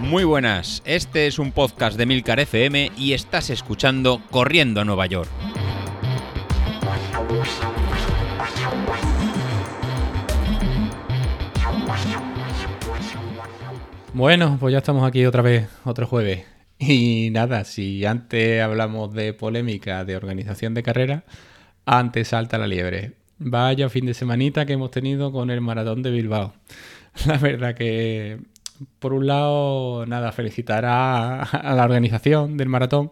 Muy 0.00 0.24
buenas, 0.24 0.82
este 0.86 1.26
es 1.26 1.38
un 1.38 1.52
podcast 1.52 1.98
de 1.98 2.06
Milcar 2.06 2.40
FM 2.40 2.92
y 2.96 3.12
estás 3.12 3.50
escuchando 3.50 4.22
Corriendo 4.30 4.80
a 4.80 4.84
Nueva 4.84 5.04
York. 5.06 5.28
Bueno, 14.14 14.56
pues 14.58 14.72
ya 14.72 14.78
estamos 14.78 15.06
aquí 15.06 15.26
otra 15.26 15.42
vez, 15.42 15.68
otro 15.84 16.06
jueves. 16.06 16.46
Y 16.78 17.28
nada, 17.32 17.64
si 17.64 18.06
antes 18.06 18.62
hablamos 18.62 19.12
de 19.12 19.34
polémica 19.34 20.04
de 20.04 20.16
organización 20.16 20.74
de 20.74 20.82
carrera, 20.82 21.24
antes 21.84 22.28
salta 22.28 22.56
la 22.56 22.66
liebre. 22.66 23.12
Vaya 23.38 23.88
fin 23.88 24.06
de 24.06 24.14
semanita 24.14 24.64
que 24.64 24.72
hemos 24.72 24.90
tenido 24.90 25.30
con 25.30 25.50
el 25.50 25.60
maratón 25.60 26.02
de 26.02 26.10
Bilbao. 26.10 26.54
La 27.26 27.38
verdad 27.38 27.74
que 27.74 28.38
por 28.98 29.12
un 29.12 29.26
lado, 29.26 30.06
nada, 30.06 30.32
felicitar 30.32 30.84
a, 30.86 31.74
la 31.74 31.84
organización 31.84 32.56
del 32.56 32.68
maratón. 32.68 33.10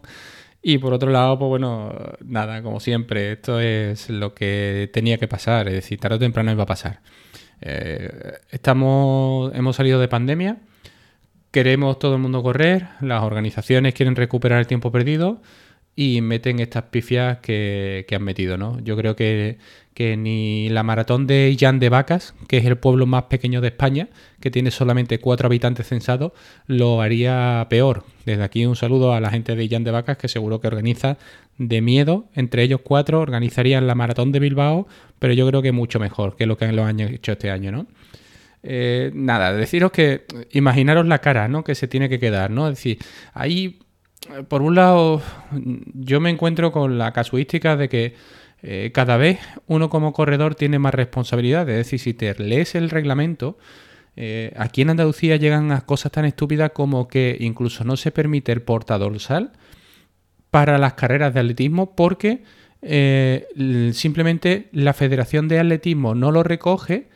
Y 0.61 0.79
por 0.79 0.93
otro 0.93 1.11
lado, 1.11 1.37
pues 1.39 1.49
bueno, 1.49 1.93
nada, 2.25 2.61
como 2.61 2.79
siempre, 2.79 3.33
esto 3.33 3.59
es 3.59 4.09
lo 4.09 4.33
que 4.33 4.89
tenía 4.91 5.17
que 5.17 5.27
pasar, 5.27 5.67
es 5.67 5.75
decir, 5.75 5.99
tarde 5.99 6.15
o 6.17 6.19
temprano 6.19 6.51
iba 6.51 6.63
a 6.63 6.67
pasar. 6.67 7.01
Eh, 7.61 8.09
estamos, 8.49 9.53
hemos 9.55 9.75
salido 9.75 9.99
de 9.99 10.07
pandemia, 10.07 10.57
queremos 11.51 11.99
todo 11.99 12.15
el 12.15 12.21
mundo 12.21 12.43
correr, 12.43 12.87
las 13.01 13.23
organizaciones 13.23 13.93
quieren 13.93 14.15
recuperar 14.15 14.59
el 14.59 14.67
tiempo 14.67 14.91
perdido 14.91 15.41
y 15.95 16.21
meten 16.21 16.59
estas 16.59 16.83
pifias 16.83 17.39
que, 17.39 18.05
han 18.11 18.23
metido, 18.23 18.57
¿no? 18.57 18.79
Yo 18.81 18.97
creo 18.97 19.15
que, 19.15 19.57
ni 19.99 20.69
la 20.69 20.83
maratón 20.83 21.25
de 21.27 21.49
Illán 21.49 21.79
de 21.79 21.89
Vacas, 21.89 22.35
que 22.47 22.57
es 22.57 22.65
el 22.65 22.77
pueblo 22.77 23.05
más 23.05 23.23
pequeño 23.23 23.61
de 23.61 23.69
España, 23.69 24.09
que 24.39 24.51
tiene 24.51 24.69
solamente 24.71 25.19
cuatro 25.19 25.47
habitantes 25.47 25.87
censados, 25.87 26.33
lo 26.67 27.01
haría 27.01 27.65
peor. 27.69 28.03
Desde 28.25 28.43
aquí 28.43 28.65
un 28.65 28.75
saludo 28.75 29.13
a 29.13 29.19
la 29.19 29.31
gente 29.31 29.55
de 29.55 29.63
Illán 29.63 29.83
de 29.83 29.91
Vacas, 29.91 30.17
que 30.17 30.27
seguro 30.27 30.59
que 30.59 30.67
organiza 30.67 31.17
de 31.57 31.81
miedo. 31.81 32.25
Entre 32.35 32.63
ellos 32.63 32.81
cuatro 32.83 33.19
organizarían 33.19 33.87
la 33.87 33.95
maratón 33.95 34.31
de 34.31 34.39
Bilbao, 34.39 34.87
pero 35.19 35.33
yo 35.33 35.47
creo 35.47 35.61
que 35.61 35.71
mucho 35.71 35.99
mejor 35.99 36.35
que 36.35 36.45
lo 36.45 36.57
que 36.57 36.65
han 36.65 36.99
hecho 36.99 37.31
este 37.31 37.49
año, 37.49 37.71
¿no? 37.71 37.87
Eh, 38.63 39.11
nada, 39.13 39.53
deciros 39.53 39.91
que 39.91 40.25
imaginaros 40.51 41.07
la 41.07 41.19
cara, 41.19 41.47
¿no? 41.47 41.63
Que 41.63 41.73
se 41.73 41.87
tiene 41.87 42.09
que 42.09 42.19
quedar, 42.19 42.51
¿no? 42.51 42.67
Es 42.67 42.75
decir, 42.75 42.99
ahí 43.33 43.79
por 44.47 44.61
un 44.61 44.75
lado, 44.75 45.21
yo 45.93 46.19
me 46.19 46.29
encuentro 46.29 46.71
con 46.71 46.97
la 46.97 47.13
casuística 47.13 47.75
de 47.75 47.89
que 47.89 48.15
eh, 48.63 48.91
cada 48.93 49.17
vez 49.17 49.39
uno 49.67 49.89
como 49.89 50.13
corredor 50.13 50.55
tiene 50.55 50.79
más 50.79 50.93
responsabilidad. 50.93 51.69
Es 51.69 51.77
decir, 51.77 51.99
si 51.99 52.13
te 52.13 52.33
lees 52.35 52.75
el 52.75 52.89
reglamento, 52.89 53.57
eh, 54.15 54.53
aquí 54.57 54.81
en 54.81 54.89
Andalucía 54.89 55.35
llegan 55.35 55.71
a 55.71 55.81
cosas 55.81 56.11
tan 56.11 56.25
estúpidas 56.25 56.71
como 56.71 57.07
que 57.07 57.37
incluso 57.39 57.83
no 57.83 57.97
se 57.97 58.11
permite 58.11 58.51
el 58.51 58.61
portadorsal 58.61 59.51
para 60.49 60.77
las 60.77 60.93
carreras 60.93 61.33
de 61.33 61.41
atletismo 61.41 61.95
porque 61.95 62.43
eh, 62.81 63.91
simplemente 63.93 64.69
la 64.71 64.93
Federación 64.93 65.47
de 65.47 65.59
Atletismo 65.59 66.15
no 66.15 66.31
lo 66.31 66.43
recoge 66.43 67.09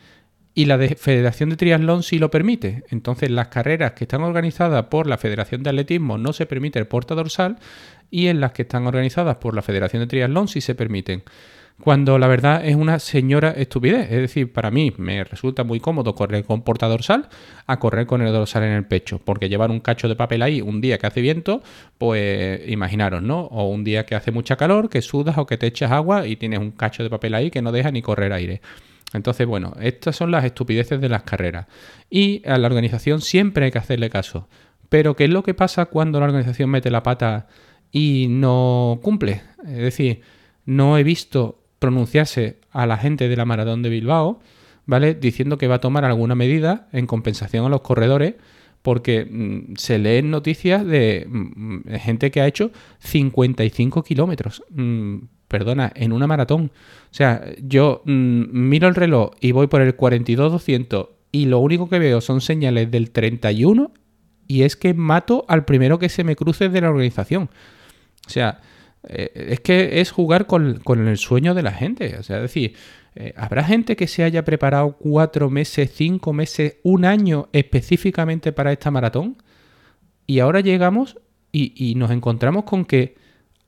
y 0.54 0.66
la 0.66 0.78
Federación 0.78 1.50
de 1.50 1.56
Triatlón 1.56 2.02
sí 2.02 2.18
lo 2.18 2.30
permite. 2.30 2.84
Entonces, 2.90 3.30
las 3.30 3.48
carreras 3.48 3.92
que 3.92 4.04
están 4.04 4.22
organizadas 4.22 4.86
por 4.86 5.06
la 5.06 5.16
Federación 5.18 5.62
de 5.62 5.70
Atletismo 5.70 6.18
no 6.18 6.32
se 6.32 6.46
permite 6.46 6.78
el 6.78 6.86
porta 6.86 7.14
dorsal 7.14 7.58
y 8.12 8.28
en 8.28 8.40
las 8.40 8.52
que 8.52 8.62
están 8.62 8.86
organizadas 8.86 9.36
por 9.38 9.56
la 9.56 9.62
Federación 9.62 10.02
de 10.02 10.06
Triatlón 10.06 10.46
sí 10.46 10.60
se 10.60 10.76
permiten. 10.76 11.24
Cuando 11.80 12.18
la 12.18 12.28
verdad 12.28 12.64
es 12.64 12.76
una 12.76 12.98
señora 12.98 13.50
estupidez. 13.52 14.04
Es 14.12 14.20
decir, 14.20 14.52
para 14.52 14.70
mí 14.70 14.92
me 14.98 15.24
resulta 15.24 15.64
muy 15.64 15.80
cómodo 15.80 16.14
correr 16.14 16.44
con 16.44 16.62
porta 16.62 16.86
dorsal 16.86 17.28
a 17.66 17.78
correr 17.78 18.06
con 18.06 18.20
el 18.20 18.30
dorsal 18.30 18.64
en 18.64 18.72
el 18.72 18.84
pecho. 18.84 19.18
Porque 19.18 19.48
llevar 19.48 19.70
un 19.70 19.80
cacho 19.80 20.08
de 20.08 20.14
papel 20.14 20.42
ahí 20.42 20.60
un 20.60 20.82
día 20.82 20.98
que 20.98 21.06
hace 21.06 21.22
viento, 21.22 21.62
pues 21.96 22.60
imaginaros, 22.68 23.22
¿no? 23.22 23.46
O 23.46 23.68
un 23.70 23.82
día 23.82 24.04
que 24.04 24.14
hace 24.14 24.30
mucha 24.30 24.56
calor, 24.56 24.90
que 24.90 25.00
sudas 25.00 25.38
o 25.38 25.46
que 25.46 25.56
te 25.56 25.66
echas 25.66 25.90
agua 25.90 26.26
y 26.26 26.36
tienes 26.36 26.60
un 26.60 26.70
cacho 26.70 27.02
de 27.02 27.10
papel 27.10 27.34
ahí 27.34 27.50
que 27.50 27.62
no 27.62 27.72
deja 27.72 27.90
ni 27.90 28.02
correr 28.02 28.32
aire. 28.34 28.60
Entonces, 29.14 29.46
bueno, 29.46 29.74
estas 29.80 30.14
son 30.14 30.30
las 30.30 30.44
estupideces 30.44 31.00
de 31.00 31.08
las 31.08 31.22
carreras. 31.22 31.66
Y 32.10 32.46
a 32.46 32.58
la 32.58 32.66
organización 32.66 33.22
siempre 33.22 33.64
hay 33.64 33.70
que 33.70 33.78
hacerle 33.78 34.10
caso. 34.10 34.48
Pero, 34.88 35.16
¿qué 35.16 35.24
es 35.24 35.30
lo 35.30 35.42
que 35.42 35.54
pasa 35.54 35.86
cuando 35.86 36.20
la 36.20 36.26
organización 36.26 36.68
mete 36.68 36.90
la 36.90 37.02
pata 37.02 37.46
y 37.92 38.26
no 38.28 38.98
cumple? 39.02 39.42
Es 39.64 39.78
decir, 39.78 40.22
no 40.64 40.98
he 40.98 41.04
visto 41.04 41.60
pronunciarse 41.78 42.58
a 42.70 42.86
la 42.86 42.96
gente 42.96 43.28
de 43.28 43.36
la 43.36 43.44
maratón 43.44 43.82
de 43.82 43.90
Bilbao, 43.90 44.40
¿vale? 44.86 45.14
Diciendo 45.14 45.58
que 45.58 45.68
va 45.68 45.76
a 45.76 45.80
tomar 45.80 46.04
alguna 46.04 46.34
medida 46.34 46.88
en 46.92 47.06
compensación 47.06 47.64
a 47.64 47.68
los 47.68 47.82
corredores, 47.82 48.34
porque 48.82 49.24
mm, 49.24 49.76
se 49.76 49.98
leen 49.98 50.30
noticias 50.30 50.84
de 50.84 51.26
mm, 51.28 51.38
mm, 51.38 51.82
gente 52.00 52.30
que 52.30 52.40
ha 52.40 52.48
hecho 52.48 52.72
55 52.98 54.02
kilómetros 54.02 54.64
perdona, 55.52 55.92
en 55.94 56.12
una 56.12 56.26
maratón. 56.26 56.72
O 57.04 57.14
sea, 57.14 57.44
yo 57.62 58.02
miro 58.06 58.88
el 58.88 58.94
reloj 58.94 59.32
y 59.38 59.52
voy 59.52 59.66
por 59.68 59.82
el 59.82 59.94
42-200 59.96 61.10
y 61.30 61.44
lo 61.44 61.58
único 61.58 61.88
que 61.88 61.98
veo 61.98 62.20
son 62.22 62.40
señales 62.40 62.90
del 62.90 63.10
31 63.10 63.92
y 64.48 64.62
es 64.62 64.76
que 64.76 64.94
mato 64.94 65.44
al 65.48 65.66
primero 65.66 65.98
que 65.98 66.08
se 66.08 66.24
me 66.24 66.36
cruce 66.36 66.70
de 66.70 66.80
la 66.80 66.88
organización. 66.88 67.50
O 68.26 68.30
sea, 68.30 68.60
eh, 69.08 69.30
es 69.34 69.60
que 69.60 70.00
es 70.00 70.10
jugar 70.10 70.46
con, 70.46 71.08
el 71.08 71.18
sueño 71.18 71.54
de 71.54 71.62
la 71.62 71.72
gente. 71.72 72.16
O 72.18 72.22
sea, 72.22 72.36
es 72.36 72.42
decir, 72.42 72.74
eh, 73.14 73.32
¿habrá 73.36 73.64
gente 73.64 73.96
que 73.96 74.06
se 74.06 74.24
haya 74.24 74.44
preparado 74.44 74.96
cuatro 74.98 75.50
meses, 75.50 75.90
cinco 75.94 76.32
meses, 76.32 76.76
un 76.82 77.04
año 77.04 77.48
específicamente 77.52 78.52
para 78.52 78.72
esta 78.72 78.90
maratón? 78.90 79.36
Y 80.26 80.38
ahora 80.38 80.60
llegamos 80.60 81.18
y 81.54 81.94
nos 81.96 82.10
encontramos 82.10 82.64
con 82.64 82.86
que 82.86 83.14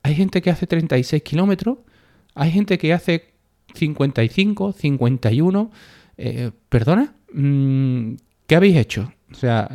hay 0.04 0.14
gente 0.14 0.42
que 0.42 0.50
hace 0.50 0.66
36 0.66 1.22
kilómetros, 1.22 1.78
hay 2.34 2.50
gente 2.50 2.76
que 2.78 2.92
hace 2.92 3.34
55, 3.74 4.72
51. 4.72 5.70
Eh, 6.18 6.50
¿Perdona? 6.68 7.14
Mm, 7.32 8.16
¿Qué 8.46 8.56
habéis 8.56 8.76
hecho? 8.76 9.12
O 9.34 9.36
sea, 9.36 9.68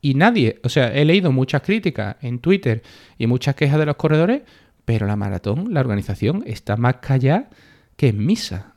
y 0.00 0.14
nadie, 0.14 0.60
o 0.62 0.68
sea, 0.68 0.94
he 0.94 1.04
leído 1.04 1.32
muchas 1.32 1.62
críticas 1.62 2.16
en 2.22 2.38
Twitter 2.38 2.82
y 3.18 3.26
muchas 3.26 3.56
quejas 3.56 3.80
de 3.80 3.86
los 3.86 3.96
corredores, 3.96 4.42
pero 4.84 5.08
la 5.08 5.16
maratón, 5.16 5.74
la 5.74 5.80
organización, 5.80 6.44
está 6.46 6.76
más 6.76 6.96
callada 6.96 7.50
que 7.96 8.08
en 8.08 8.24
misa. 8.24 8.74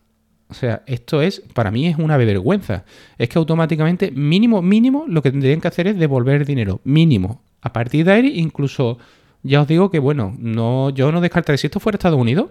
O 0.47 0.55
sea, 0.55 0.81
esto 0.87 1.21
es, 1.21 1.43
para 1.53 1.69
mí 1.69 1.85
es 1.85 1.97
una 1.99 2.17
vergüenza. 2.17 2.85
Es 3.19 3.29
que 3.29 3.37
automáticamente, 3.37 4.09
mínimo, 4.09 4.63
mínimo, 4.63 5.05
lo 5.07 5.21
que 5.21 5.29
tendrían 5.29 5.61
que 5.61 5.67
hacer 5.67 5.85
es 5.85 5.97
devolver 5.99 6.43
dinero. 6.43 6.81
Mínimo. 6.83 7.43
A 7.61 7.71
partir 7.71 8.03
de 8.05 8.11
ahí, 8.11 8.33
incluso 8.39 8.97
ya 9.43 9.61
os 9.61 9.67
digo 9.67 9.91
que, 9.91 9.99
bueno, 9.99 10.35
no, 10.39 10.89
yo 10.89 11.11
no 11.11 11.21
descartaré. 11.21 11.59
Si 11.59 11.67
esto 11.67 11.79
fuera 11.79 11.97
Estados 11.97 12.19
Unidos, 12.19 12.49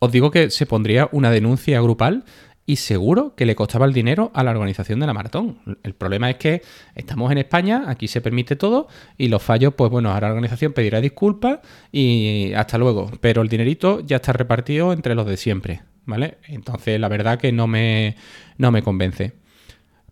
os 0.00 0.10
digo 0.10 0.32
que 0.32 0.50
se 0.50 0.66
pondría 0.66 1.08
una 1.12 1.30
denuncia 1.30 1.80
grupal 1.80 2.24
y 2.68 2.76
seguro 2.76 3.34
que 3.34 3.46
le 3.46 3.56
costaba 3.56 3.86
el 3.86 3.94
dinero 3.94 4.30
a 4.34 4.44
la 4.44 4.50
organización 4.50 5.00
de 5.00 5.06
la 5.06 5.14
maratón. 5.14 5.58
El 5.82 5.94
problema 5.94 6.28
es 6.28 6.36
que 6.36 6.60
estamos 6.94 7.32
en 7.32 7.38
España, 7.38 7.84
aquí 7.86 8.08
se 8.08 8.20
permite 8.20 8.56
todo 8.56 8.88
y 9.16 9.28
los 9.28 9.42
fallos, 9.42 9.72
pues 9.72 9.90
bueno, 9.90 10.12
ahora 10.12 10.28
la 10.28 10.34
organización 10.34 10.74
pedirá 10.74 11.00
disculpas 11.00 11.60
y 11.90 12.52
hasta 12.54 12.76
luego. 12.76 13.10
Pero 13.22 13.40
el 13.40 13.48
dinerito 13.48 14.00
ya 14.00 14.16
está 14.16 14.34
repartido 14.34 14.92
entre 14.92 15.14
los 15.14 15.26
de 15.26 15.38
siempre, 15.38 15.80
¿vale? 16.04 16.36
Entonces 16.46 17.00
la 17.00 17.08
verdad 17.08 17.38
que 17.38 17.52
no 17.52 17.66
me, 17.66 18.16
no 18.58 18.70
me 18.70 18.82
convence. 18.82 19.32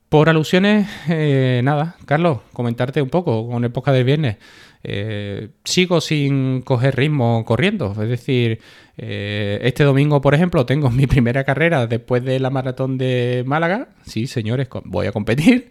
Por 0.09 0.31
alusiones, 0.31 0.89
eh, 1.11 1.61
nada, 1.63 1.97
Carlos, 2.07 2.39
comentarte 2.55 3.03
un 3.03 3.11
poco 3.11 3.47
con 3.51 3.65
el 3.65 3.71
podcast 3.71 3.97
del 3.97 4.05
viernes. 4.05 4.39
Eh, 4.83 5.49
sigo 5.65 6.01
sin 6.01 6.63
coger 6.63 6.97
ritmo 6.97 7.45
corriendo. 7.45 7.93
Es 7.93 8.09
decir, 8.09 8.61
eh, 8.97 9.59
este 9.63 9.85
domingo, 9.85 10.21
por 10.21 10.35
ejemplo, 10.35 10.67
tengo 10.67 10.91
mi 10.93 11.07
primera 11.07 11.45
carrera 11.45 11.87
después 11.87 12.25
de 12.25 12.41
la 12.41 12.51
maratón 12.51 12.99
de 12.99 13.45
Málaga. 13.47 13.89
Sí, 14.05 14.27
señores, 14.27 14.69
voy 14.85 15.07
a 15.07 15.13
competir. 15.13 15.71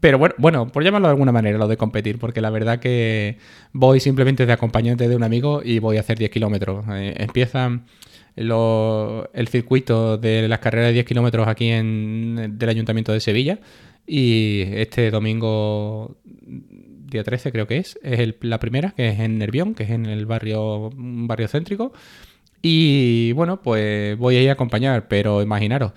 Pero 0.00 0.18
bueno, 0.18 0.34
bueno, 0.36 0.68
por 0.68 0.84
llamarlo 0.84 1.08
de 1.08 1.12
alguna 1.12 1.32
manera, 1.32 1.56
lo 1.56 1.66
de 1.66 1.78
competir, 1.78 2.18
porque 2.18 2.42
la 2.42 2.50
verdad 2.50 2.78
que 2.78 3.38
voy 3.72 4.00
simplemente 4.00 4.44
de 4.44 4.52
acompañante 4.52 5.08
de 5.08 5.16
un 5.16 5.22
amigo 5.22 5.62
y 5.64 5.78
voy 5.78 5.96
a 5.96 6.00
hacer 6.00 6.18
10 6.18 6.30
kilómetros. 6.30 6.84
Eh, 6.90 7.14
empiezan 7.16 7.86
el 8.36 9.48
circuito 9.48 10.18
de 10.18 10.46
las 10.46 10.58
carreras 10.58 10.88
de 10.88 10.94
10 10.94 11.06
kilómetros 11.06 11.48
aquí 11.48 11.68
en 11.68 12.58
del 12.58 12.68
Ayuntamiento 12.68 13.12
de 13.12 13.20
Sevilla 13.20 13.60
y 14.06 14.64
este 14.74 15.10
domingo 15.10 16.18
día 17.14 17.24
13 17.24 17.52
creo 17.52 17.66
que 17.66 17.78
es, 17.78 17.98
es 18.02 18.34
la 18.40 18.60
primera, 18.60 18.90
que 18.90 19.08
es 19.08 19.20
en 19.20 19.38
Nervión, 19.38 19.74
que 19.74 19.84
es 19.84 19.90
en 19.90 20.06
el 20.06 20.26
barrio, 20.26 20.90
barrio 20.94 21.48
céntrico. 21.48 21.92
Y 22.62 23.32
bueno, 23.32 23.60
pues 23.62 24.16
voy 24.18 24.36
a 24.36 24.42
ir 24.42 24.48
a 24.48 24.52
acompañar, 24.52 25.08
pero 25.08 25.42
imaginaros, 25.42 25.92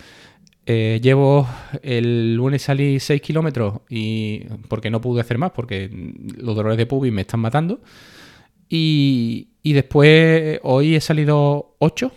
eh, 0.66 1.00
llevo 1.02 1.48
el 1.82 2.36
lunes 2.36 2.64
salí 2.64 3.00
6 3.00 3.22
kilómetros 3.22 3.80
y 3.90 4.44
porque 4.68 4.90
no 4.90 5.00
pude 5.00 5.22
hacer 5.22 5.38
más, 5.38 5.52
porque 5.52 5.90
los 6.38 6.56
dolores 6.58 6.78
de 6.78 6.86
pubis 6.86 7.14
me 7.14 7.22
están 7.22 7.40
matando. 7.40 7.80
Y, 8.70 9.50
y 9.64 9.74
después 9.74 10.60
hoy 10.64 10.96
he 10.96 11.02
salido 11.02 11.76
8 11.80 12.12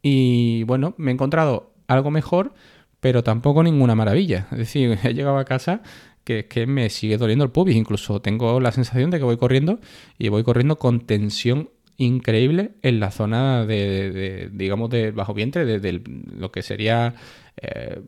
y 0.00 0.64
bueno, 0.64 0.94
me 0.96 1.10
he 1.10 1.14
encontrado 1.14 1.74
algo 1.86 2.10
mejor, 2.10 2.54
pero 3.00 3.22
tampoco 3.22 3.62
ninguna 3.62 3.94
maravilla. 3.94 4.46
Es 4.52 4.58
decir, 4.58 4.98
he 5.04 5.12
llegado 5.14 5.38
a 5.38 5.44
casa 5.44 5.82
que 6.24 6.40
es 6.40 6.44
que 6.46 6.66
me 6.66 6.90
sigue 6.90 7.18
doliendo 7.18 7.44
el 7.44 7.50
pubis. 7.50 7.76
Incluso 7.76 8.20
tengo 8.20 8.60
la 8.60 8.72
sensación 8.72 9.10
de 9.10 9.18
que 9.18 9.24
voy 9.24 9.36
corriendo 9.36 9.80
y 10.18 10.28
voy 10.28 10.44
corriendo 10.44 10.76
con 10.78 11.00
tensión 11.00 11.70
increíble 11.96 12.72
en 12.82 13.00
la 13.00 13.10
zona 13.10 13.66
de, 13.66 14.50
digamos, 14.52 14.90
de 14.90 15.10
bajo 15.10 15.34
vientre, 15.34 15.64
de, 15.80 16.02
lo 16.36 16.50
que 16.50 16.62
sería 16.62 17.14
eh, 17.56 18.00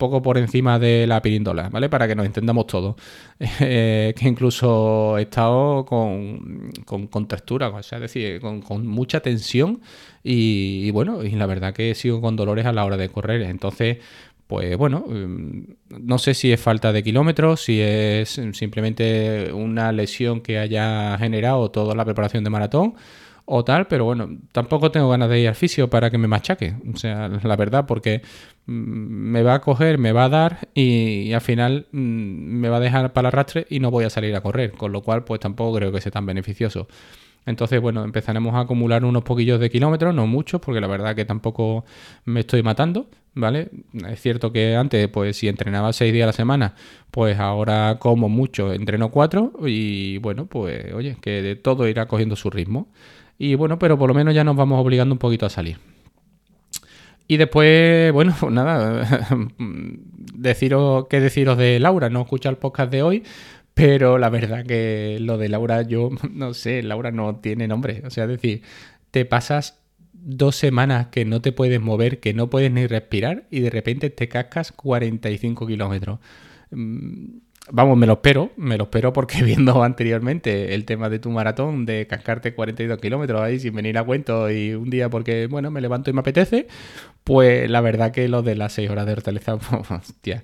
poco 0.00 0.22
por 0.22 0.38
encima 0.38 0.78
de 0.78 1.06
la 1.06 1.22
pirindola, 1.22 1.68
¿vale? 1.68 1.88
Para 1.88 2.08
que 2.08 2.16
nos 2.16 2.26
entendamos 2.26 2.66
todos. 2.66 2.96
Eh, 3.62 4.14
que 4.18 4.28
incluso 4.28 5.16
he 5.18 5.22
estado 5.22 5.84
con, 5.86 6.70
con, 6.84 7.26
textura, 7.28 7.68
o 7.68 7.82
sea, 7.82 7.96
es 7.96 8.02
decir, 8.02 8.40
con, 8.40 8.86
mucha 8.86 9.20
tensión 9.20 9.80
y, 10.22 10.90
bueno, 10.90 11.24
y 11.24 11.30
la 11.30 11.46
verdad 11.46 11.72
que 11.72 11.94
sigo 11.94 12.20
con 12.20 12.36
dolores 12.36 12.66
a 12.66 12.72
la 12.72 12.84
hora 12.84 12.96
de 12.96 13.08
correr. 13.08 13.42
Entonces, 13.42 13.98
pues 14.50 14.76
bueno, 14.76 15.04
mm, 15.06 15.62
no 16.00 16.18
sé 16.18 16.34
si 16.34 16.52
es 16.52 16.60
falta 16.60 16.92
de 16.92 17.04
kilómetros, 17.04 17.62
si 17.62 17.80
es 17.80 18.40
simplemente 18.52 19.52
una 19.52 19.92
lesión 19.92 20.40
que 20.40 20.58
haya 20.58 21.16
generado 21.18 21.70
toda 21.70 21.94
la 21.94 22.04
preparación 22.04 22.42
de 22.42 22.50
maratón 22.50 22.94
o 23.44 23.62
tal, 23.62 23.86
pero 23.86 24.04
bueno, 24.06 24.28
tampoco 24.50 24.90
tengo 24.90 25.08
ganas 25.08 25.30
de 25.30 25.38
ir 25.38 25.46
al 25.46 25.54
fisio 25.54 25.88
para 25.88 26.10
que 26.10 26.18
me 26.18 26.26
machaque, 26.26 26.74
o 26.92 26.96
sea, 26.96 27.28
la 27.28 27.54
verdad, 27.54 27.86
porque 27.86 28.22
mm, 28.66 28.72
me 28.72 29.44
va 29.44 29.54
a 29.54 29.60
coger, 29.60 29.98
me 29.98 30.10
va 30.10 30.24
a 30.24 30.28
dar 30.28 30.68
y, 30.74 31.32
al 31.32 31.40
final 31.40 31.86
mm, 31.92 31.98
me 31.98 32.68
va 32.68 32.78
a 32.78 32.80
dejar 32.80 33.12
para 33.12 33.28
el 33.28 33.34
arrastre 33.34 33.68
y 33.70 33.78
no 33.78 33.92
voy 33.92 34.04
a 34.04 34.10
salir 34.10 34.34
a 34.34 34.40
correr, 34.40 34.72
con 34.72 34.90
lo 34.90 35.02
cual 35.02 35.22
pues 35.22 35.38
tampoco 35.38 35.76
creo 35.76 35.92
que 35.92 36.00
sea 36.00 36.10
tan 36.10 36.26
beneficioso. 36.26 36.88
Entonces, 37.46 37.80
bueno, 37.80 38.04
empezaremos 38.04 38.54
a 38.54 38.60
acumular 38.60 39.04
unos 39.04 39.22
poquillos 39.22 39.58
de 39.60 39.70
kilómetros, 39.70 40.14
no 40.14 40.26
muchos, 40.26 40.60
porque 40.60 40.80
la 40.80 40.86
verdad 40.86 41.14
que 41.16 41.24
tampoco 41.24 41.84
me 42.24 42.40
estoy 42.40 42.62
matando, 42.62 43.06
¿vale? 43.34 43.70
Es 44.08 44.20
cierto 44.20 44.52
que 44.52 44.76
antes, 44.76 45.08
pues 45.08 45.36
si 45.36 45.48
entrenaba 45.48 45.92
seis 45.92 46.12
días 46.12 46.24
a 46.24 46.26
la 46.28 46.32
semana, 46.32 46.74
pues 47.10 47.38
ahora 47.38 47.96
como 47.98 48.28
mucho 48.28 48.72
entreno 48.72 49.10
cuatro 49.10 49.52
y 49.66 50.18
bueno, 50.18 50.46
pues 50.46 50.92
oye, 50.92 51.16
que 51.20 51.42
de 51.42 51.56
todo 51.56 51.88
irá 51.88 52.06
cogiendo 52.06 52.36
su 52.36 52.50
ritmo. 52.50 52.88
Y 53.38 53.54
bueno, 53.54 53.78
pero 53.78 53.98
por 53.98 54.08
lo 54.08 54.14
menos 54.14 54.34
ya 54.34 54.44
nos 54.44 54.56
vamos 54.56 54.78
obligando 54.78 55.14
un 55.14 55.18
poquito 55.18 55.46
a 55.46 55.50
salir. 55.50 55.78
Y 57.30 57.36
después, 57.36 58.12
bueno, 58.12 58.34
pues 58.40 58.52
nada, 58.52 59.06
deciros 60.34 61.06
qué 61.08 61.20
deciros 61.20 61.56
de 61.56 61.78
Laura. 61.78 62.10
No 62.10 62.22
escucha 62.22 62.48
el 62.48 62.56
podcast 62.56 62.90
de 62.90 63.02
hoy, 63.04 63.22
pero 63.80 64.18
la 64.18 64.28
verdad 64.28 64.66
que 64.66 65.18
lo 65.20 65.38
de 65.38 65.48
Laura, 65.48 65.82
yo 65.82 66.10
no 66.30 66.54
sé, 66.54 66.82
Laura 66.82 67.10
no 67.10 67.36
tiene 67.36 67.66
nombre. 67.66 68.02
O 68.04 68.10
sea, 68.10 68.24
es 68.24 68.30
decir, 68.30 68.62
te 69.10 69.24
pasas 69.24 69.80
dos 70.12 70.56
semanas 70.56 71.06
que 71.08 71.24
no 71.24 71.40
te 71.40 71.52
puedes 71.52 71.80
mover, 71.80 72.20
que 72.20 72.34
no 72.34 72.50
puedes 72.50 72.70
ni 72.70 72.86
respirar 72.86 73.46
y 73.50 73.60
de 73.60 73.70
repente 73.70 74.10
te 74.10 74.28
cascas 74.28 74.72
45 74.72 75.66
kilómetros. 75.66 76.18
Mm, 76.70 77.38
Vamos, 77.72 77.96
me 77.96 78.06
lo 78.06 78.14
espero, 78.14 78.50
me 78.56 78.76
lo 78.76 78.84
espero 78.84 79.12
porque 79.12 79.42
viendo 79.44 79.82
anteriormente 79.82 80.74
el 80.74 80.84
tema 80.84 81.08
de 81.08 81.18
tu 81.18 81.30
maratón, 81.30 81.86
de 81.86 82.06
cascarte 82.06 82.54
42 82.54 82.98
kilómetros 82.98 83.40
ahí 83.40 83.60
sin 83.60 83.74
venir 83.74 83.96
a 83.98 84.04
cuento 84.04 84.50
y 84.50 84.74
un 84.74 84.90
día 84.90 85.08
porque, 85.08 85.46
bueno, 85.46 85.70
me 85.70 85.80
levanto 85.80 86.10
y 86.10 86.12
me 86.12 86.20
apetece, 86.20 86.66
pues 87.22 87.70
la 87.70 87.80
verdad 87.80 88.12
que 88.12 88.28
lo 88.28 88.42
de 88.42 88.56
las 88.56 88.72
6 88.72 88.90
horas 88.90 89.06
de 89.06 89.12
hortaleza, 89.12 89.56
pues, 89.58 89.90
hostia. 89.90 90.42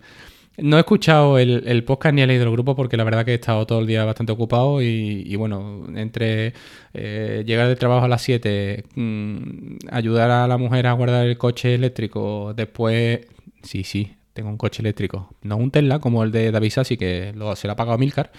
No 0.59 0.79
he 0.79 0.81
escuchado 0.81 1.39
el, 1.39 1.85
podcast 1.85 2.15
ni 2.15 2.23
el 2.23 2.51
grupo 2.51 2.75
porque 2.75 2.97
la 2.97 3.05
verdad 3.05 3.25
que 3.25 3.33
he 3.33 3.35
estado 3.35 3.67
todo 3.67 3.81
el 3.81 3.87
día 3.87 4.05
bastante 4.05 4.33
ocupado 4.33 4.81
y, 4.81 5.35
bueno, 5.37 5.87
entre 5.95 6.55
eh, 6.95 7.45
llegar 7.47 7.69
de 7.69 7.77
trabajo 7.77 8.07
a 8.07 8.09
las 8.09 8.23
7, 8.23 8.85
mm, 8.95 9.77
ayudar 9.91 10.31
a 10.31 10.49
la 10.49 10.57
mujer 10.57 10.87
a 10.87 10.93
guardar 10.93 11.27
el 11.27 11.37
coche 11.37 11.75
eléctrico, 11.75 12.55
después, 12.55 13.21
sí, 13.63 13.85
sí, 13.85 14.15
tengo 14.33 14.49
un 14.49 14.57
coche 14.57 14.81
eléctrico, 14.81 15.35
no 15.43 15.57
un 15.59 15.71
Tesla 15.71 15.99
como 15.99 16.23
el 16.25 16.33
de 16.33 16.51
David 16.51 16.71
Sassi, 16.71 16.97
que 16.97 17.33
lo, 17.35 17.55
se 17.55 17.67
lo 17.67 17.75
ha 17.75 17.77
pagado 17.77 17.99
Milcar, 17.99 18.33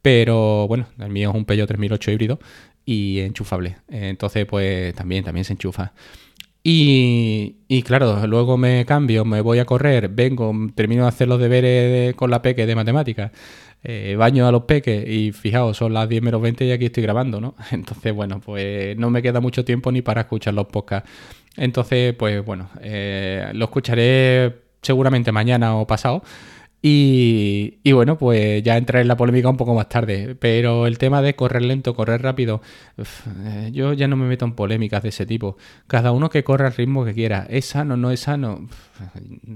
pero 0.00 0.68
bueno, 0.68 0.86
el 1.00 1.10
mío 1.10 1.30
es 1.30 1.34
un 1.34 1.44
Peugeot 1.44 1.66
3008 1.66 2.10
híbrido 2.12 2.38
y 2.84 3.20
enchufable. 3.20 3.78
Entonces, 3.88 4.46
pues 4.46 4.94
también, 4.94 5.24
también 5.24 5.44
se 5.44 5.54
enchufa. 5.54 5.92
Y, 6.66 7.82
claro, 7.84 8.26
luego 8.26 8.56
me 8.56 8.86
cambio, 8.86 9.26
me 9.26 9.42
voy 9.42 9.58
a 9.58 9.66
correr, 9.66 10.08
vengo, 10.08 10.50
termino 10.74 11.02
de 11.02 11.08
hacer 11.08 11.28
los 11.28 11.38
deberes 11.38 12.14
con 12.14 12.30
la 12.30 12.40
peque 12.40 12.64
de 12.64 12.74
matemáticas, 12.74 13.32
eh, 13.82 14.16
baño 14.16 14.46
a 14.48 14.52
los 14.52 14.62
peques 14.62 15.06
y 15.06 15.32
fijaos, 15.32 15.76
son 15.76 15.92
las 15.92 16.08
10 16.08 16.22
menos 16.22 16.40
20 16.40 16.64
y 16.64 16.72
aquí 16.72 16.86
estoy 16.86 17.02
grabando, 17.02 17.38
¿no? 17.38 17.54
Entonces, 17.70 18.14
bueno, 18.14 18.40
pues 18.40 18.96
no 18.96 19.10
me 19.10 19.20
queda 19.20 19.40
mucho 19.40 19.62
tiempo 19.62 19.92
ni 19.92 20.00
para 20.00 20.22
escuchar 20.22 20.54
los 20.54 20.64
podcasts. 20.66 21.10
Entonces, 21.58 22.14
pues 22.14 22.42
bueno, 22.42 22.70
eh, 22.80 23.50
lo 23.52 23.66
escucharé 23.66 24.62
seguramente 24.80 25.32
mañana 25.32 25.76
o 25.76 25.86
pasado. 25.86 26.22
Y, 26.86 27.92
bueno, 27.92 28.18
pues 28.18 28.62
ya 28.62 28.76
entraré 28.76 29.00
en 29.00 29.08
la 29.08 29.16
polémica 29.16 29.48
un 29.48 29.56
poco 29.56 29.74
más 29.74 29.88
tarde. 29.88 30.36
Pero 30.38 30.86
el 30.86 30.98
tema 30.98 31.22
de 31.22 31.34
correr 31.34 31.62
lento, 31.62 31.94
correr 31.94 32.20
rápido, 32.20 32.60
eh, 32.98 33.70
yo 33.72 33.94
ya 33.94 34.06
no 34.06 34.16
me 34.16 34.26
meto 34.26 34.44
en 34.44 34.52
polémicas 34.52 35.02
de 35.02 35.08
ese 35.08 35.24
tipo. 35.24 35.56
Cada 35.86 36.12
uno 36.12 36.28
que 36.28 36.44
corra 36.44 36.66
al 36.66 36.74
ritmo 36.74 37.06
que 37.06 37.14
quiera. 37.14 37.46
¿Es 37.48 37.64
sano? 37.64 37.96
¿No 37.96 38.10
es 38.10 38.20
sano? 38.20 38.68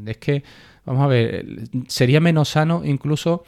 Es 0.06 0.16
que, 0.16 0.42
vamos 0.86 1.04
a 1.04 1.06
ver, 1.06 1.44
sería 1.86 2.18
menos 2.18 2.48
sano 2.48 2.80
incluso 2.82 3.44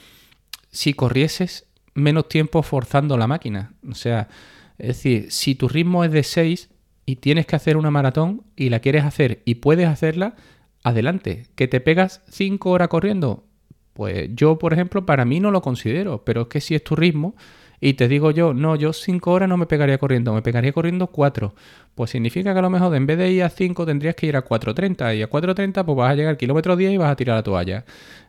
si 0.70 0.92
corrieses 0.92 1.66
menos 1.94 2.28
tiempo 2.28 2.62
forzando 2.62 3.16
la 3.16 3.28
máquina. 3.28 3.72
O 3.90 3.94
sea, 3.94 4.28
es 4.76 4.88
decir, 4.88 5.32
si 5.32 5.54
tu 5.54 5.68
ritmo 5.68 6.04
es 6.04 6.12
de 6.12 6.22
6 6.22 6.68
y 7.06 7.16
tienes 7.16 7.46
que 7.46 7.56
hacer 7.56 7.78
una 7.78 7.90
maratón 7.90 8.42
y 8.56 8.68
la 8.68 8.80
quieres 8.80 9.04
hacer 9.04 9.40
y 9.46 9.54
puedes 9.54 9.88
hacerla, 9.88 10.36
adelante. 10.82 11.46
¿Que 11.54 11.66
te 11.66 11.80
pegas 11.80 12.20
5 12.28 12.68
horas 12.68 12.88
corriendo? 12.88 13.46
Pues 13.92 14.30
yo, 14.34 14.58
por 14.58 14.72
ejemplo, 14.72 15.04
para 15.04 15.24
mí 15.24 15.40
no 15.40 15.50
lo 15.50 15.62
considero, 15.62 16.22
pero 16.24 16.42
es 16.42 16.48
que 16.48 16.60
si 16.60 16.74
es 16.74 16.84
tu 16.84 16.96
ritmo 16.96 17.34
y 17.80 17.94
te 17.94 18.08
digo 18.08 18.30
yo, 18.30 18.52
no, 18.52 18.76
yo 18.76 18.92
5 18.92 19.32
horas 19.32 19.48
no 19.48 19.56
me 19.56 19.66
pegaría 19.66 19.96
corriendo, 19.96 20.34
me 20.34 20.42
pegaría 20.42 20.72
corriendo 20.72 21.06
4, 21.06 21.54
pues 21.94 22.10
significa 22.10 22.52
que 22.52 22.58
a 22.58 22.62
lo 22.62 22.68
mejor 22.68 22.94
en 22.94 23.06
vez 23.06 23.16
de 23.16 23.30
ir 23.30 23.42
a 23.42 23.48
5 23.48 23.86
tendrías 23.86 24.14
que 24.14 24.26
ir 24.26 24.36
a 24.36 24.44
4.30 24.44 25.16
y 25.16 25.22
a 25.22 25.30
4.30 25.30 25.84
pues 25.84 25.96
vas 25.96 26.10
a 26.10 26.14
llegar 26.14 26.30
al 26.30 26.36
kilómetro 26.36 26.76
10 26.76 26.92
y 26.92 26.96
vas 26.98 27.10
a 27.10 27.16
tirar 27.16 27.36
la 27.36 27.42
toalla. 27.42 27.84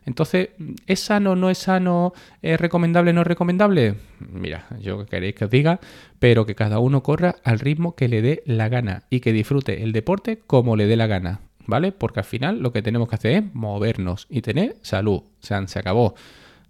Entonces, 0.06 0.50
¿es 0.86 1.00
sano, 1.00 1.36
no 1.36 1.50
es 1.50 1.58
sano, 1.58 2.14
es 2.40 2.58
recomendable, 2.60 3.12
no 3.12 3.20
es 3.20 3.26
recomendable? 3.26 3.96
Mira, 4.20 4.66
yo 4.80 5.04
queréis 5.04 5.34
que 5.34 5.44
os 5.44 5.50
diga, 5.50 5.80
pero 6.18 6.46
que 6.46 6.54
cada 6.54 6.78
uno 6.78 7.02
corra 7.02 7.36
al 7.44 7.58
ritmo 7.58 7.94
que 7.94 8.08
le 8.08 8.22
dé 8.22 8.42
la 8.46 8.68
gana 8.68 9.02
y 9.10 9.20
que 9.20 9.32
disfrute 9.32 9.82
el 9.82 9.92
deporte 9.92 10.40
como 10.46 10.76
le 10.76 10.86
dé 10.86 10.96
la 10.96 11.06
gana. 11.06 11.40
¿Vale? 11.66 11.92
Porque 11.92 12.20
al 12.20 12.24
final 12.24 12.60
lo 12.60 12.72
que 12.72 12.82
tenemos 12.82 13.08
que 13.08 13.16
hacer 13.16 13.32
es 13.32 13.54
movernos 13.54 14.26
y 14.28 14.42
tener 14.42 14.76
salud. 14.82 15.18
O 15.18 15.26
sea, 15.40 15.66
se 15.66 15.78
acabó. 15.78 16.14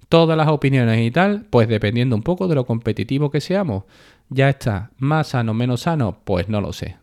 Todas 0.09 0.37
las 0.37 0.49
opiniones 0.49 1.01
y 1.01 1.11
tal, 1.11 1.47
pues 1.49 1.69
dependiendo 1.69 2.15
un 2.17 2.23
poco 2.23 2.49
de 2.49 2.55
lo 2.55 2.67
competitivo 2.67 3.31
que 3.31 3.41
seamos. 3.41 3.85
Ya 4.29 4.49
está, 4.49 4.91
más 4.99 5.29
sano, 5.29 5.55
menos 5.55 5.83
sano, 5.83 6.19
pues 6.25 6.49
no 6.49 6.61
lo 6.61 6.73
sé. 6.73 6.97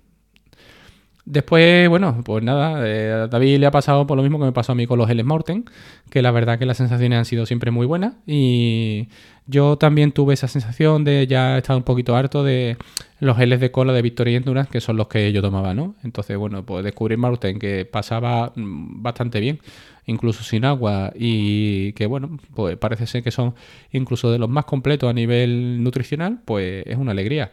Después, 1.29 1.87
bueno, 1.89 2.23
pues 2.25 2.43
nada, 2.43 2.87
eh, 2.87 3.11
a 3.11 3.27
David 3.27 3.59
le 3.59 3.67
ha 3.67 3.71
pasado 3.71 4.07
por 4.07 4.17
lo 4.17 4.23
mismo 4.23 4.39
que 4.39 4.45
me 4.45 4.51
pasó 4.51 4.71
a 4.71 4.75
mí 4.75 4.87
con 4.87 4.97
los 4.97 5.07
L 5.11 5.23
Morten, 5.23 5.63
que 6.09 6.23
la 6.23 6.31
verdad 6.31 6.57
que 6.57 6.65
las 6.65 6.77
sensaciones 6.77 7.19
han 7.19 7.25
sido 7.25 7.45
siempre 7.45 7.69
muy 7.69 7.85
buenas 7.85 8.15
y 8.25 9.09
yo 9.45 9.77
también 9.77 10.11
tuve 10.11 10.33
esa 10.33 10.47
sensación 10.47 11.03
de 11.03 11.27
ya 11.27 11.59
estar 11.59 11.77
un 11.77 11.83
poquito 11.83 12.15
harto 12.15 12.43
de 12.43 12.77
los 13.19 13.37
geles 13.37 13.59
de 13.59 13.69
cola 13.69 13.93
de 13.93 14.01
Victoria 14.01 14.33
y 14.33 14.35
Endurance, 14.37 14.71
que 14.71 14.81
son 14.81 14.97
los 14.97 15.07
que 15.07 15.31
yo 15.31 15.43
tomaba, 15.43 15.75
¿no? 15.75 15.93
Entonces, 16.03 16.35
bueno, 16.35 16.65
pues 16.65 16.83
descubrir 16.83 17.19
Morten 17.19 17.59
que 17.59 17.85
pasaba 17.85 18.51
mm, 18.55 19.03
bastante 19.03 19.39
bien, 19.39 19.59
incluso 20.07 20.43
sin 20.43 20.65
agua 20.65 21.13
y 21.15 21.93
que, 21.93 22.07
bueno, 22.07 22.39
pues 22.55 22.75
parece 22.77 23.05
ser 23.05 23.21
que 23.21 23.29
son 23.29 23.53
incluso 23.91 24.31
de 24.31 24.39
los 24.39 24.49
más 24.49 24.65
completos 24.65 25.07
a 25.07 25.13
nivel 25.13 25.83
nutricional, 25.83 26.39
pues 26.43 26.87
es 26.87 26.97
una 26.97 27.11
alegría. 27.11 27.51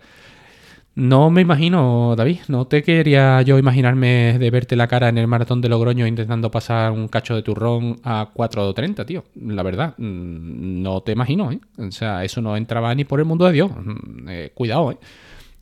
No 0.97 1.31
me 1.31 1.43
imagino, 1.43 2.15
David, 2.17 2.39
no 2.49 2.67
te 2.67 2.83
quería 2.83 3.43
yo 3.43 3.59
imaginarme 3.59 4.39
de 4.39 4.51
verte 4.51 4.77
la 4.77 4.89
cara 4.89 5.11
en 5.11 5.19
el 5.19 5.27
maratón 5.27 5.61
de 5.61 5.69
Logroño 5.69 6.07
intentando 6.07 6.51
pasar 6.51 6.91
un 6.91 7.07
cacho 7.09 7.35
de 7.37 7.43
turrón 7.43 8.01
a 8.03 8.31
4.30, 8.33 9.05
tío. 9.05 9.25
La 9.35 9.63
verdad, 9.63 9.93
mm, 9.99 10.83
no 10.83 11.03
te 11.03 11.13
imagino, 11.13 11.53
¿eh? 11.53 11.61
O 11.77 11.91
sea, 11.91 12.25
eso 12.25 12.41
no 12.41 12.57
entraba 12.57 12.95
ni 12.95 13.05
por 13.05 13.21
el 13.21 13.27
mundo 13.27 13.45
de 13.45 13.53
Dios. 13.53 13.71
Mm, 13.73 14.29
eh, 14.31 14.53
cuidado, 14.55 14.93
¿eh? 14.93 14.99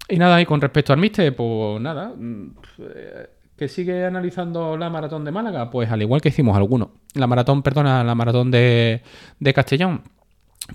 Y 0.09 0.19
nada, 0.19 0.41
y 0.41 0.47
con 0.47 0.61
respecto 0.61 0.93
al 0.93 1.01
Mister, 1.01 1.35
pues 1.35 1.81
nada, 1.81 2.13
mm, 2.17 2.51
eh, 2.95 3.27
que 3.57 3.67
sigue 3.67 4.05
analizando 4.07 4.77
la 4.77 4.89
maratón 4.89 5.25
de 5.25 5.33
Málaga, 5.33 5.69
pues 5.69 5.91
al 5.91 6.01
igual 6.01 6.21
que 6.21 6.29
hicimos 6.29 6.57
algunos. 6.57 6.91
La 7.15 7.27
maratón, 7.27 7.61
perdona, 7.65 8.05
la 8.05 8.15
maratón 8.15 8.53
de, 8.53 9.03
de 9.41 9.53
Castellón, 9.53 10.03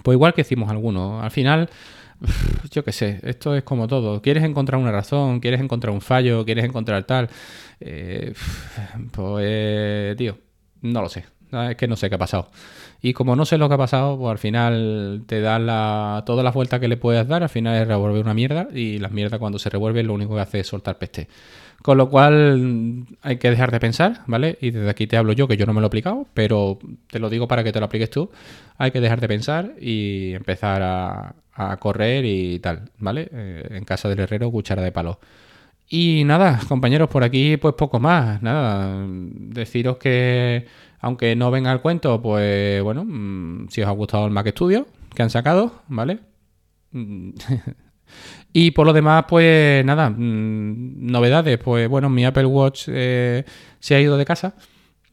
pues 0.03 0.15
igual 0.15 0.33
que 0.33 0.41
hicimos 0.41 0.69
algunos. 0.69 1.23
Al 1.23 1.31
final 1.31 1.69
yo 2.71 2.83
qué 2.83 2.91
sé, 2.91 3.19
esto 3.23 3.55
es 3.55 3.63
como 3.63 3.87
todo. 3.87 4.21
Quieres 4.21 4.43
encontrar 4.43 4.79
una 4.79 4.91
razón, 4.91 5.39
quieres 5.39 5.61
encontrar 5.61 5.93
un 5.93 6.01
fallo, 6.01 6.45
quieres 6.45 6.65
encontrar 6.65 7.03
tal. 7.03 7.29
Eh, 7.79 8.33
pues, 9.11 10.17
tío, 10.17 10.37
no 10.81 11.01
lo 11.01 11.09
sé. 11.09 11.25
Es 11.51 11.75
que 11.77 11.87
no 11.87 11.95
sé 11.95 12.09
qué 12.09 12.15
ha 12.15 12.19
pasado. 12.19 12.51
Y 13.01 13.13
como 13.13 13.35
no 13.35 13.45
sé 13.45 13.57
lo 13.57 13.69
que 13.69 13.75
ha 13.75 13.77
pasado, 13.77 14.17
pues 14.17 14.31
al 14.31 14.37
final 14.37 15.23
te 15.25 15.41
da 15.41 15.57
la, 15.57 16.23
todas 16.25 16.43
las 16.43 16.53
vueltas 16.53 16.79
que 16.79 16.87
le 16.87 16.97
puedes 16.97 17.27
dar, 17.27 17.43
al 17.43 17.49
final 17.49 17.81
es 17.81 17.87
revolver 17.87 18.21
una 18.21 18.33
mierda 18.33 18.67
y 18.73 18.99
las 18.99 19.11
mierdas 19.11 19.39
cuando 19.39 19.57
se 19.57 19.69
revuelven 19.69 20.07
lo 20.07 20.13
único 20.13 20.35
que 20.35 20.41
hace 20.41 20.59
es 20.59 20.67
soltar 20.67 20.97
peste. 20.97 21.27
Con 21.81 21.97
lo 21.97 22.09
cual 22.09 23.05
hay 23.21 23.37
que 23.37 23.49
dejar 23.49 23.71
de 23.71 23.79
pensar, 23.79 24.21
¿vale? 24.27 24.57
Y 24.59 24.71
desde 24.71 24.89
aquí 24.89 25.07
te 25.07 25.15
hablo 25.15 25.31
yo, 25.31 25.47
que 25.47 25.55
yo 25.55 25.65
no 25.65 25.73
me 25.73 25.79
lo 25.79 25.85
he 25.85 25.87
aplicado, 25.87 26.27
pero 26.33 26.77
te 27.09 27.19
lo 27.19 27.29
digo 27.29 27.47
para 27.47 27.63
que 27.63 27.71
te 27.71 27.79
lo 27.79 27.85
apliques 27.85 28.09
tú. 28.09 28.29
Hay 28.77 28.91
que 28.91 28.99
dejar 28.99 29.21
de 29.21 29.29
pensar 29.29 29.75
y 29.79 30.33
empezar 30.33 30.81
a, 30.83 31.35
correr 31.79 32.25
y 32.25 32.59
tal, 32.59 32.89
¿vale? 32.97 33.29
Eh, 33.31 33.67
en 33.71 33.83
casa 33.85 34.09
del 34.09 34.19
herrero, 34.19 34.51
cuchara 34.51 34.81
de 34.81 34.91
palo. 34.91 35.19
Y 35.89 36.23
nada, 36.25 36.59
compañeros, 36.67 37.09
por 37.09 37.23
aquí 37.23 37.57
pues 37.57 37.75
poco 37.75 37.99
más. 37.99 38.41
Nada, 38.41 39.05
deciros 39.07 39.97
que 39.97 40.67
aunque 41.01 41.35
no 41.35 41.51
venga 41.51 41.71
el 41.71 41.81
cuento, 41.81 42.21
pues 42.21 42.81
bueno, 42.83 43.05
mm, 43.05 43.69
si 43.69 43.81
os 43.81 43.87
ha 43.87 43.91
gustado 43.91 44.25
el 44.25 44.31
Mac 44.31 44.47
Studio 44.49 44.87
que 45.15 45.23
han 45.23 45.29
sacado, 45.29 45.81
¿vale? 45.87 46.19
Mm, 46.91 47.31
y 48.53 48.71
por 48.71 48.85
lo 48.85 48.93
demás, 48.93 49.25
pues 49.27 49.83
nada, 49.85 50.09
mm, 50.09 51.11
novedades. 51.11 51.57
Pues 51.59 51.89
bueno, 51.89 52.09
mi 52.09 52.25
Apple 52.25 52.45
Watch 52.45 52.85
eh, 52.89 53.43
se 53.79 53.95
ha 53.95 54.01
ido 54.01 54.17
de 54.17 54.25
casa 54.25 54.55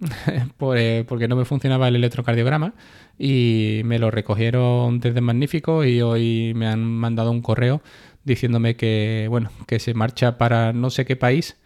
pues, 0.58 1.04
porque 1.04 1.28
no 1.28 1.36
me 1.36 1.44
funcionaba 1.44 1.88
el 1.88 1.96
electrocardiograma 1.96 2.74
y 3.18 3.82
me 3.84 3.98
lo 3.98 4.10
recogieron 4.10 5.00
desde 5.00 5.20
Magnífico 5.20 5.84
y 5.84 6.02
hoy 6.02 6.52
me 6.54 6.66
han 6.66 6.84
mandado 6.84 7.30
un 7.30 7.42
correo 7.42 7.82
diciéndome 8.24 8.76
que, 8.76 9.26
bueno, 9.30 9.50
que 9.66 9.78
se 9.78 9.94
marcha 9.94 10.38
para 10.38 10.72
no 10.72 10.90
sé 10.90 11.04
qué 11.04 11.16
país 11.16 11.56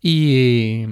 y 0.00 0.86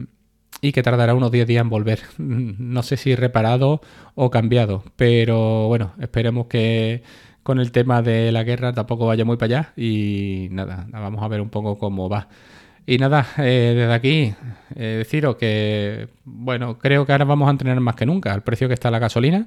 y 0.63 0.73
que 0.73 0.83
tardará 0.83 1.15
unos 1.15 1.31
10 1.31 1.47
días 1.47 1.63
en 1.63 1.71
volver. 1.71 2.01
No 2.19 2.83
sé 2.83 2.97
si 2.97 3.15
reparado 3.15 3.81
o 4.15 4.31
cambiado, 4.31 4.85
pero 4.97 5.67
bueno, 5.69 5.93
esperemos 6.01 6.47
que 6.47 7.03
con 7.43 7.59
el 7.59 7.73
tema 7.73 8.03
de 8.03 8.33
la 8.33 8.45
guerra 8.45 8.73
tampoco 8.73 9.07
vaya 9.07 9.25
muy 9.25 9.37
para 9.37 9.61
allá 9.61 9.73
y 9.77 10.49
nada, 10.51 10.87
vamos 10.91 11.23
a 11.23 11.29
ver 11.29 11.41
un 11.41 11.51
poco 11.51 11.79
cómo 11.79 12.09
va. 12.09 12.29
Y 12.87 12.99
nada, 12.99 13.27
eh, 13.39 13.75
desde 13.77 13.93
aquí 13.93 14.35
eh, 14.75 14.97
deciros 14.99 15.37
que, 15.37 16.09
bueno, 16.25 16.79
creo 16.79 17.07
que 17.07 17.13
ahora 17.13 17.25
vamos 17.25 17.49
a 17.49 17.53
entrenar 17.53 17.79
más 17.81 17.95
que 17.95 18.07
nunca 18.07 18.33
al 18.33 18.43
precio 18.43 18.69
que 18.69 18.75
está 18.75 18.91
la 18.91 18.99
gasolina, 18.99 19.47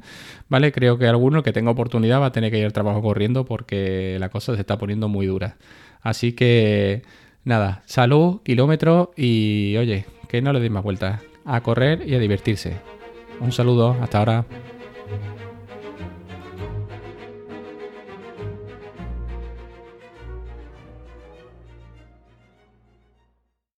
¿vale? 0.50 0.72
Creo 0.72 0.98
que 0.98 1.08
alguno 1.08 1.44
que 1.44 1.52
tenga 1.52 1.72
oportunidad 1.72 2.22
va 2.22 2.28
a 2.28 2.32
tener 2.32 2.52
que 2.52 2.60
ir 2.60 2.66
al 2.66 2.74
trabajo 2.74 3.02
corriendo 3.02 3.46
porque 3.46 4.18
la 4.20 4.30
cosa 4.30 4.54
se 4.56 4.62
está 4.62 4.78
poniendo 4.78 5.10
muy 5.10 5.26
dura. 5.26 5.58
Así 6.02 6.34
que, 6.34 7.04
nada, 7.44 7.82
salud, 7.86 8.42
kilómetros 8.44 9.10
y, 9.18 9.76
oye, 9.78 10.06
que 10.30 10.42
no 10.42 10.54
le 10.54 10.60
deis 10.60 10.72
más 10.72 10.84
vueltas, 10.84 11.22
a 11.46 11.62
correr 11.62 12.08
y 12.08 12.16
a 12.16 12.20
divertirse. 12.20 12.78
Un 13.40 13.52
saludo, 13.52 13.98
hasta 14.02 14.20
ahora. 14.20 14.46